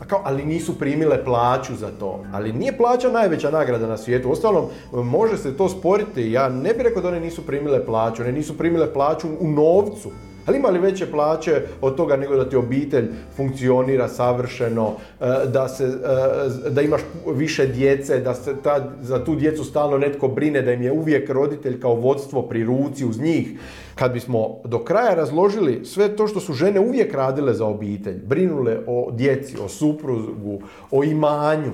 [0.00, 2.24] A kao, ali nisu primile plaću za to.
[2.32, 4.30] Ali nije plaća najveća nagrada na svijetu.
[4.32, 6.32] Ostalom, može se to sporiti.
[6.32, 8.22] Ja ne bih rekao da one nisu primile plaću.
[8.22, 10.10] One nisu primile plaću u novcu.
[10.46, 15.68] Ali ima li veće plaće od toga nego da ti obitelj funkcionira savršeno, e, da,
[15.68, 17.00] se, e, da imaš
[17.34, 21.30] više djece, da se ta, za tu djecu stalno netko brine, da im je uvijek
[21.30, 23.48] roditelj kao vodstvo pri ruci uz njih.
[23.94, 28.78] Kad bismo do kraja razložili sve to što su žene uvijek radile za obitelj, brinule
[28.86, 31.72] o djeci, o suprugu, o imanju,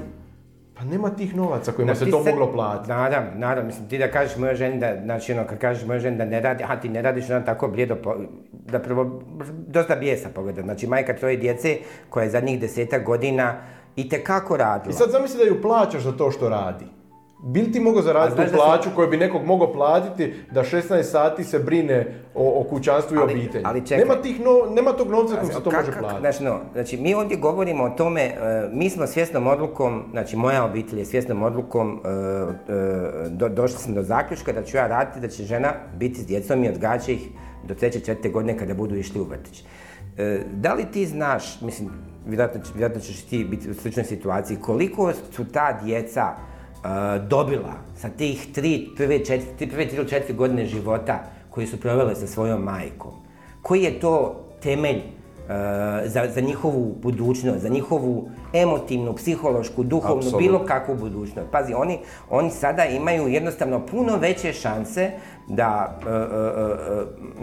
[0.79, 2.89] pa nema tih novaca kojima Da, se to moglo platiti.
[2.89, 6.17] Naravno, naravno, mislim ti da kažeš mojoj ženi da, znači ono, kad kažeš mojoj ženi
[6.17, 8.15] da ne radi, a ti ne radiš, ona tako blijedo, po,
[8.53, 9.23] da prvo,
[9.67, 10.63] dosta bijesa pogleda.
[10.63, 13.55] Znači majka troje djece koja je zadnjih desetak godina
[13.97, 14.91] i kako radila.
[14.91, 16.96] I sad zamisli da ju plaćaš za to što radi.
[17.39, 21.45] Bil ti mogao zaraditi tu sam- plaću koju bi nekog mogao platiti da 16 sati
[21.45, 23.65] se brine o, o kućanstvu i Ali- obitelji?
[23.67, 23.99] ali čekaj.
[23.99, 26.21] nema, tih no, nema tog novca kojim se to Kak- može platiti.
[26.21, 28.35] Znači, no, znači, mi ovdje govorimo o tome, e,
[28.73, 33.95] mi smo svjesnom odlukom, znači moja obitelj je svjesnom odlukom, e, e, do, došli smo
[33.95, 37.29] do zaključka da ću ja raditi, da će žena biti s djecom i odgađa ih
[37.65, 39.65] do treće, četvrte godine kada budu išli u vrtić.
[40.53, 41.91] Da li ti znaš, mislim,
[42.27, 46.23] vjerojatno, vjerojatno ćeš ti biti u sličnoj situaciji, koliko su ta djeca
[47.29, 52.15] dobila sa tih tri, prve, četiri, prve tri ili četiri godine života koje su provele
[52.15, 53.13] sa svojom majkom?
[53.63, 55.03] Koji je to temelj e,
[56.05, 61.51] za, za njihovu budućnost, za njihovu emotivnu, psihološku, duhovnu, bilo kakvu budućnost.
[61.53, 61.99] Pazi, oni,
[62.31, 65.11] oni sada imaju jednostavno puno veće šanse
[65.49, 66.15] da e, e,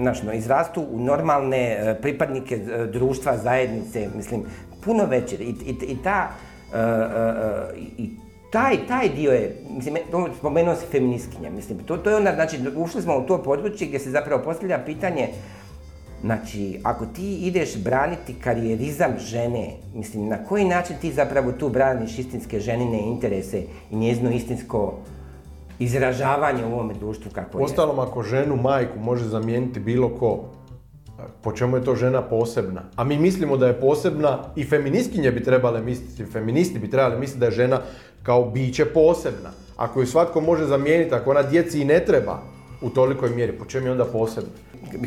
[0.09, 4.43] e, no, izrastu u normalne e, pripadnike e, društva, zajednice, mislim,
[4.85, 5.35] puno veće.
[5.35, 6.27] I, i, i ta,
[6.73, 8.22] e, e, e, i
[8.53, 12.57] taj, taj dio je, mislim, to spomenuo si feministkinja, mislim, to, to je onda, znači,
[12.75, 15.27] ušli smo u to područje gdje se zapravo postavlja pitanje,
[16.23, 22.19] Znači, ako ti ideš braniti karijerizam žene, mislim, na koji način ti zapravo tu braniš
[22.19, 24.93] istinske ženine interese i njezino istinsko
[25.79, 27.65] izražavanje u ovome društvu kako je?
[27.65, 30.43] Ostalom, ako ženu majku može zamijeniti bilo ko,
[31.41, 32.81] po čemu je to žena posebna?
[32.95, 37.39] A mi mislimo da je posebna i feministkinje bi trebale misliti, feministi bi trebali misliti
[37.39, 37.81] da je žena
[38.23, 39.51] kao biće posebna.
[39.77, 42.39] Ako ju svatko može zamijeniti, ako ona djeci i ne treba
[42.81, 44.49] u tolikoj mjeri, po čemu je onda posebna?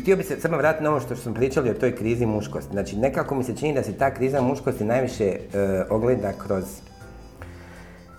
[0.01, 2.71] Htio bi se samo vratiti na ovo što smo pričali o toj krizi muškosti.
[2.71, 5.39] Znači, nekako mi se čini da se ta kriza muškosti najviše e,
[5.89, 6.63] ogleda kroz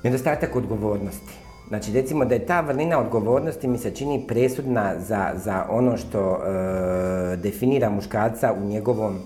[0.02, 1.32] nedostatak odgovornosti.
[1.68, 6.32] Znači, recimo da je ta vrlina odgovornosti mi se čini presudna za, za ono što
[6.32, 9.18] e, definira muškarca u njegovom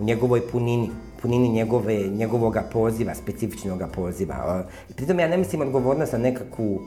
[0.00, 0.90] u njegovoj punini,
[1.26, 4.64] punini njegove, njegovoga poziva, specifičnoga poziva.
[4.90, 6.80] E, Pritom ja ne mislim odgovornost na nekakvu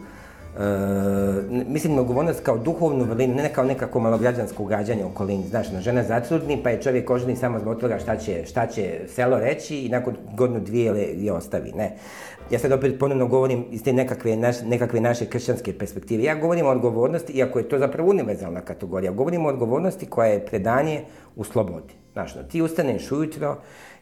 [1.68, 5.48] mislim na odgovornost kao duhovnu vrlinu, ne kao nekako malograđansko ugađanje okolini.
[5.48, 9.00] Znaš, na žena zatrudni pa je čovjek oženi samo zbog toga šta će, šta će
[9.08, 11.72] selo reći i nakon godinu dvije je ostavi.
[11.72, 11.96] Ne.
[12.52, 16.24] Ja sad opet ponovno govorim iz te nekakve, nekakve naše kršćanske perspektive.
[16.24, 19.12] Ja govorim o odgovornosti, iako je to zapravo univerzalna kategorija.
[19.12, 21.04] Govorim o odgovornosti koja je predanje
[21.36, 21.94] u slobodi.
[22.14, 23.58] Znaš, no, ti ustaneš ujutro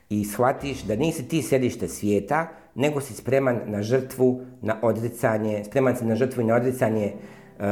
[0.10, 5.96] i shvatiš da nisi ti sjedište svijeta, nego si spreman na žrtvu, na odricanje, spreman
[5.96, 7.14] si na žrtvu i na odricanje
[7.60, 7.66] uh,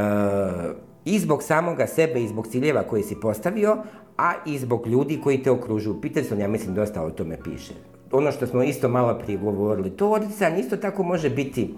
[1.05, 3.77] i zbog samoga sebe i zbog ciljeva koje si postavio,
[4.17, 6.01] a i zbog ljudi koji te okružuju.
[6.01, 7.73] Peterson, ja mislim, dosta o tome piše.
[8.11, 11.73] Ono što smo isto malo prije govorili, to odricanje isto tako može biti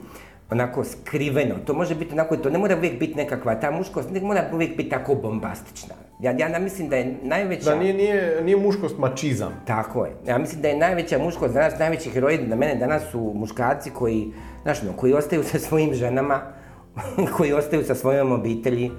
[0.51, 4.21] onako skriveno, to može biti onako, to ne mora uvijek biti nekakva ta muškost, ne
[4.21, 5.95] mora uvijek biti tako bombastična.
[6.21, 7.69] Ja, ja mislim da je najveća...
[7.69, 9.62] Da nije, nije, nije muškost mačizam.
[9.65, 10.12] Tako je.
[10.27, 14.31] Ja mislim da je najveća muškost danas, najveći heroji na mene danas su muškarci koji,
[14.63, 16.41] znaš, no, koji ostaju sa svojim ženama,
[17.38, 18.91] koji ostaju sa svojom obitelji,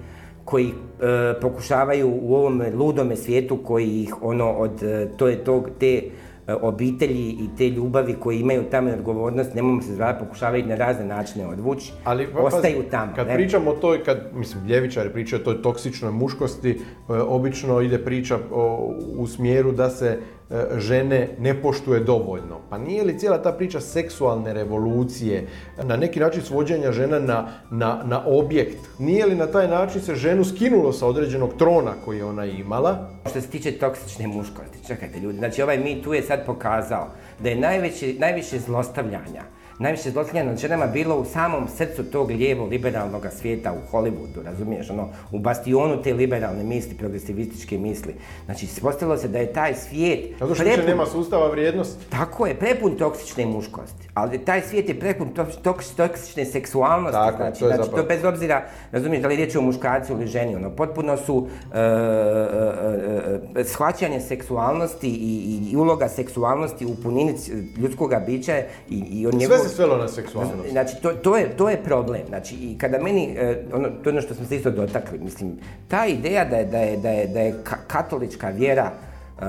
[0.44, 5.70] koji e, pokušavaju u ovom ludome svijetu koji ih ono od, e, to je tog,
[5.80, 6.02] te
[6.54, 11.46] obitelji i te ljubavi koji imaju tamo odgovornost, nemojmo se zvati, pokušavaju na razne načine
[11.46, 13.12] odvući, Ali, pa, ostaju tamo.
[13.16, 17.98] Kad pričamo o toj, kad, mislim, ljevičari pričaju o toj toksičnoj muškosti, e, obično ide
[18.04, 18.38] priča
[19.16, 20.38] u smjeru da se E,
[20.76, 22.61] žene ne poštuje dovoljno.
[22.70, 25.46] Pa nije li cijela ta priča seksualne revolucije,
[25.82, 30.14] na neki način svođenja žena na, na, na objekt, nije li na taj način se
[30.14, 33.11] ženu skinulo sa određenog trona koji je ona imala?
[33.30, 37.08] Što se tiče toksične muškosti, čekajte ljudi, znači ovaj mi tu je sad pokazao
[37.42, 42.67] da je najveće, najviše zlostavljanja najviše zlostavljanja nad ženama bilo u samom srcu tog lijevo
[42.67, 48.14] liberalnog svijeta u Hollywoodu, razumiješ, ono, u bastionu te liberalne misli, progresivističke misli.
[48.45, 50.21] Znači, postavilo se da je taj svijet...
[50.38, 52.11] Zato što prepun, nema sustava vrijednosti.
[52.11, 54.09] Tako je, prepun toksične muškosti.
[54.14, 55.29] Ali taj svijet je prepun
[55.95, 57.12] toksične seksualnosti.
[57.12, 60.27] Tako, znači, to je znači, to bez obzira, razumiješ, da li riječ o muškarcu ili
[60.27, 67.35] ženi, ono, potpuno su e, e, e, shvaćanje seksualnosti i, i, uloga seksualnosti u punini
[67.77, 68.59] ljudskog bića
[68.91, 70.70] i, i od njegovog se svelo na seksualnost.
[70.70, 72.22] Znači, to, to, je, to je problem.
[72.28, 75.59] Znači, i kada meni, e, ono, to je ono što smo se isto dotakli, mislim,
[75.88, 77.54] ta ideja da je, da je, da je, da je
[77.87, 78.90] katolička vjera
[79.38, 79.44] uh,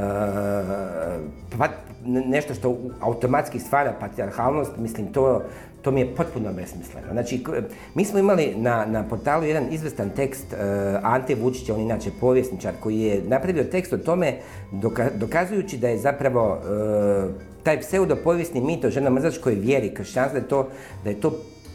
[1.58, 1.68] pa,
[2.06, 5.42] nešto što automatski stvara patriarhalnost, mislim, to,
[5.82, 7.08] to mi je potpuno besmisleno.
[7.12, 7.44] Znači,
[7.96, 10.60] mi smo imali na, na portalu jedan izvestan tekst uh,
[11.04, 14.34] Ante Vučića, on inače povjesničar, koji je napravio tekst o tome
[15.16, 16.60] dokazujući da je zapravo
[17.64, 20.68] taj pseudopovijesni mit o ženomrzačkoj vjeri kršćanstva, da je, to,
[21.04, 21.34] da je to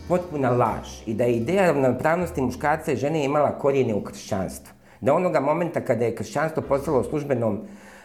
[0.09, 4.73] potpuna laž i da je ideja ravnopravnosti muškarca i žene imala korijene u kršćanstvu.
[5.01, 7.61] Da onoga momenta kada je kršćanstvo postalo službenom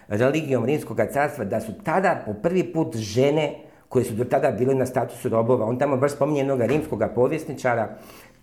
[0.07, 3.55] religijom Rimskog carstva, da su tada po prvi put žene
[3.89, 7.89] koje su do tada bile na statusu robova, on tamo baš spominje jednog rimskog povjesničara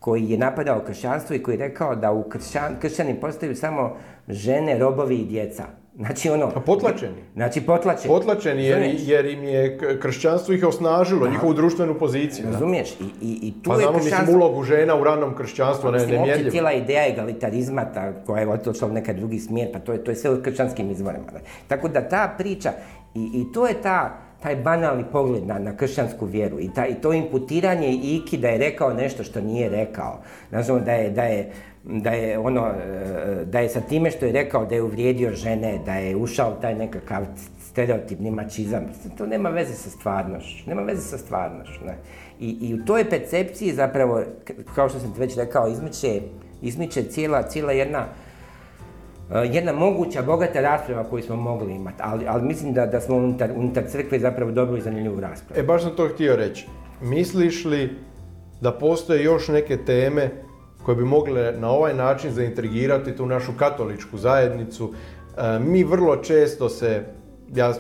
[0.01, 3.97] koji je napadao kršćanstvo i koji je rekao da u kršćan, kršćani postaju samo
[4.29, 5.65] žene, robovi i djeca.
[5.97, 6.51] Znači ono...
[6.51, 7.23] Pa potlačeni.
[7.35, 8.09] Znači potlačeni.
[8.09, 12.47] Potlačeni jer, jer im je kršćanstvo ih osnažilo, njihovu društvenu poziciju.
[12.53, 12.91] Razumiješ?
[12.91, 16.51] I, i, i tu pa je znamo, mislim, ulogu žena u ranom kršćanstvu, ne, nemjerljivo.
[16.51, 20.11] cijela ideja egalitarizma, ta, koja je otišla u nekaj drugi smjer, pa to je, to
[20.11, 21.25] je sve u kršćanskim izvorima.
[21.69, 22.73] Tako da ta priča,
[23.15, 26.95] i, i to je ta, taj banalni pogled na, na kršćansku vjeru i, ta, i
[26.95, 30.21] to imputiranje Iki da je rekao nešto što nije rekao.
[30.51, 31.53] Znači, da je, da je
[31.89, 35.79] da je ono, e, da je sa time što je rekao da je uvrijedio žene,
[35.87, 37.25] da je ušao taj nekakav
[37.61, 38.85] stereotipni mačizam,
[39.19, 41.85] to nema veze sa stvarnošću, nema veze sa stvarnošću.
[41.85, 41.97] Ne?
[42.41, 44.23] I, I u toj percepciji zapravo,
[44.75, 46.21] kao što sam već rekao, izmiče,
[46.63, 48.07] izmiče cijela, cijela jedna
[49.31, 53.51] jedna moguća, bogata rasprava koju smo mogli imati, ali, ali mislim da, da smo unutar,
[53.57, 55.61] unutar crkve zapravo dobili zanimljivu raspravu.
[55.61, 56.67] E, baš sam to htio reći.
[57.03, 57.91] Misliš li
[58.61, 60.31] da postoje još neke teme
[60.83, 64.93] koje bi mogle na ovaj način zaintrigirati tu našu katoličku zajednicu.
[65.37, 67.05] E, mi vrlo često se,
[67.55, 67.75] ja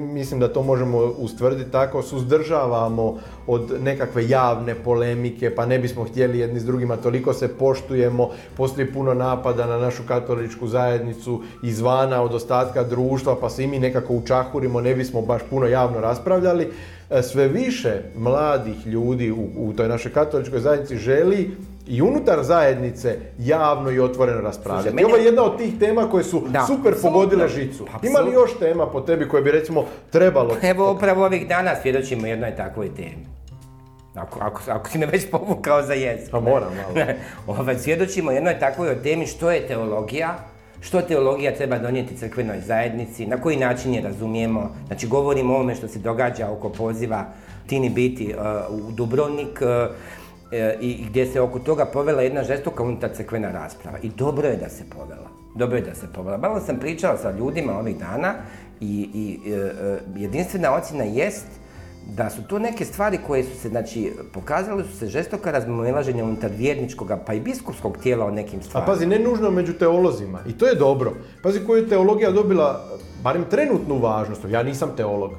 [0.00, 6.38] mislim da to možemo ustvrditi tako, suzdržavamo od nekakve javne polemike, pa ne bismo htjeli
[6.38, 12.34] jedni s drugima, toliko se poštujemo, postoji puno napada na našu katoličku zajednicu izvana od
[12.34, 16.72] ostatka društva, pa se i mi nekako učahurimo, ne bismo baš puno javno raspravljali.
[17.14, 21.50] E, sve više mladih ljudi u, u toj našoj katoličkoj zajednici želi
[21.86, 24.94] i unutar zajednice javno i otvoreno raspravljati.
[24.94, 25.04] Meni...
[25.04, 27.86] Ovo je jedna od tih tema koje su super pogodile žicu.
[28.02, 30.56] Ima li još tema po tebi koje bi recimo trebalo...
[30.62, 33.26] Evo upravo ovih dana svjedočimo jednoj takvoj temi.
[34.14, 36.30] Ako, ako, ako si me već povukao za jezik.
[36.30, 37.06] Pa moram malo.
[37.60, 40.38] ovaj, svjedočimo jednoj takvoj temi što je teologija,
[40.84, 44.70] što teologija treba donijeti crkvenoj zajednici, na koji način je razumijemo.
[44.86, 47.24] Znači govorimo o ovome što se događa oko poziva
[47.66, 49.94] Tini Biti uh, u Dubrovnik, uh,
[50.52, 53.98] e, i gdje se oko toga povela jedna žestoka unutar crkvena rasprava.
[54.02, 55.28] I dobro je da se povela.
[55.54, 56.36] Dobro je da se povela.
[56.36, 58.34] Malo sam pričao sa ljudima ovih dana
[58.80, 61.46] i, i e, e, jedinstvena ocjena jest
[62.06, 66.50] da su to neke stvari koje su se, znači, pokazale su se žestoka razmojelaženja unutar
[66.56, 68.92] vjerničkog pa i biskupskog tijela o nekim A stvarima.
[68.92, 70.40] pazi, ne nužno među teolozima.
[70.48, 71.12] I to je dobro.
[71.42, 72.88] Pazi koju je teologija dobila,
[73.22, 74.44] barem trenutnu važnost.
[74.50, 75.30] Ja nisam teolog.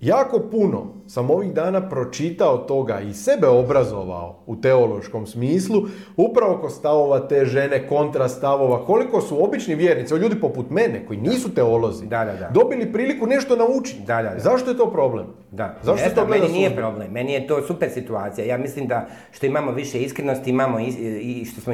[0.00, 5.82] Jako puno sam ovih dana pročitao toga i sebe obrazovao u teološkom smislu,
[6.16, 11.06] upravo oko stavova te žene, kontra stavova, koliko su obični vjernici, evo ljudi poput mene,
[11.06, 12.50] koji nisu teolozi, Da, da, da.
[12.50, 14.00] dobili priliku nešto naučiti.
[14.00, 14.38] Da, da, da.
[14.38, 15.26] Zašto je to problem?
[15.50, 18.46] Da, Zašto ne se to meni nije problem, meni je to super situacija.
[18.46, 21.72] Ja mislim da što imamo više iskrenosti, imamo is- i što smo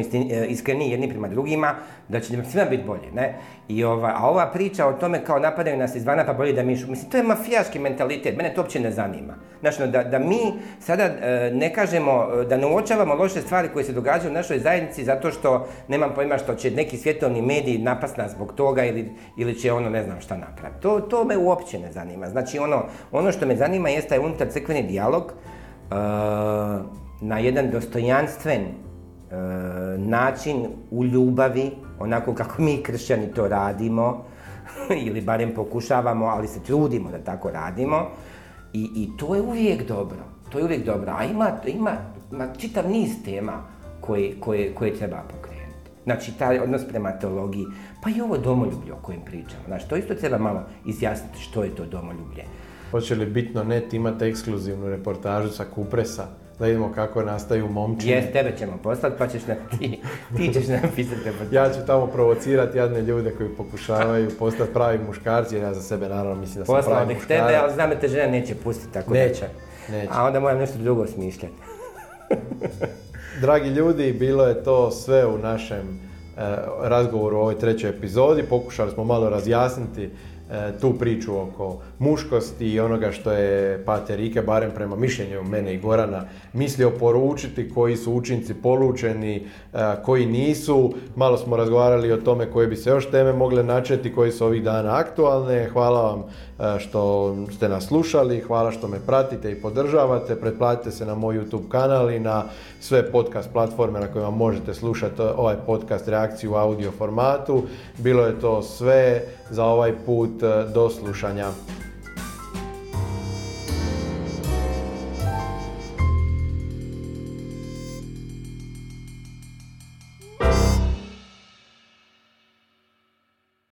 [0.49, 1.75] iskreni jedni prema drugima,
[2.09, 3.39] da će nam svima biti bolje, ne?
[3.69, 6.77] I ova, a ova priča o tome kao napadaju nas izvana pa bolje da mi
[6.77, 9.35] šu- mislim to je mafijaški mentalitet, mene to uopće ne zanima.
[9.61, 10.39] Znači, da, da mi
[10.81, 14.59] sada e, ne kažemo, e, da ne uočavamo loše stvari koje se događaju u našoj
[14.59, 19.11] zajednici zato što nemam pojma što će neki svjetovni mediji napast nas zbog toga ili,
[19.37, 20.83] ili će ono ne znam šta napraviti.
[20.83, 22.29] To, to me uopće ne zanima.
[22.29, 25.95] Znači ono, ono što me zanima jest taj unutar crkveni dijalog e,
[27.21, 28.67] na jedan dostojanstven e,
[29.99, 34.25] način u ljubavi, onako kako mi kršćani to radimo,
[35.07, 38.09] ili barem pokušavamo, ali se trudimo da tako radimo.
[38.73, 40.19] I, i to je uvijek dobro.
[40.53, 41.13] To je uvijek dobro.
[41.17, 41.97] A ima, ima,
[42.33, 43.63] ima čitav niz tema
[44.01, 45.91] koje, koje, koje treba pokrenuti.
[46.05, 47.67] Znači, taj odnos prema teologiji,
[48.03, 49.63] pa i ovo domoljublje o kojem pričamo.
[49.67, 52.45] Znači, to isto treba malo izjasniti što je to domoljublje.
[52.91, 56.27] Hoće li bitno net imati ekskluzivnu reportažu sa Kupresa?
[56.63, 58.13] Da vidimo kako nastaju momčine.
[58.13, 60.01] Jes, tebe ćemo poslati, pa ćeš na, ti,
[60.37, 61.55] ti ćeš napisati reportažu.
[61.55, 66.09] Ja ću tamo provocirati jadne ljude koji pokušavaju postati pravi muškarci, jer ja za sebe
[66.09, 67.47] naravno mislim da sam Poslao pravi bih muškarac.
[67.47, 69.47] tebe, ali znam da te žena neće pustiti, tako Neće,
[69.89, 70.09] da neće.
[70.13, 71.55] A onda moram nešto drugo smišljati.
[73.43, 76.41] Dragi ljudi, bilo je to sve u našem e,
[76.83, 78.43] razgovoru u ovoj trećoj epizodi.
[78.43, 80.11] Pokušali smo malo razjasniti
[80.81, 85.79] tu priču oko muškosti i onoga što je Pater Ike, barem prema mišljenju mene i
[85.79, 90.95] Gorana, mislio poručiti, koji su učinci polučeni, e, koji nisu.
[91.17, 94.63] Malo smo razgovarali o tome koje bi se još teme mogle načeti, koji su ovih
[94.63, 95.69] dana aktualne.
[95.73, 100.37] Hvala vam e, što ste nas slušali, hvala što me pratite i podržavate.
[100.37, 102.45] Pretplatite se na moj YouTube kanal i na
[102.81, 107.63] sve podcast platforme na kojima možete slušati ovaj podcast reakciju u audio formatu.
[107.99, 110.31] Bilo je to sve za ovaj put.
[110.75, 111.51] Do slušanja.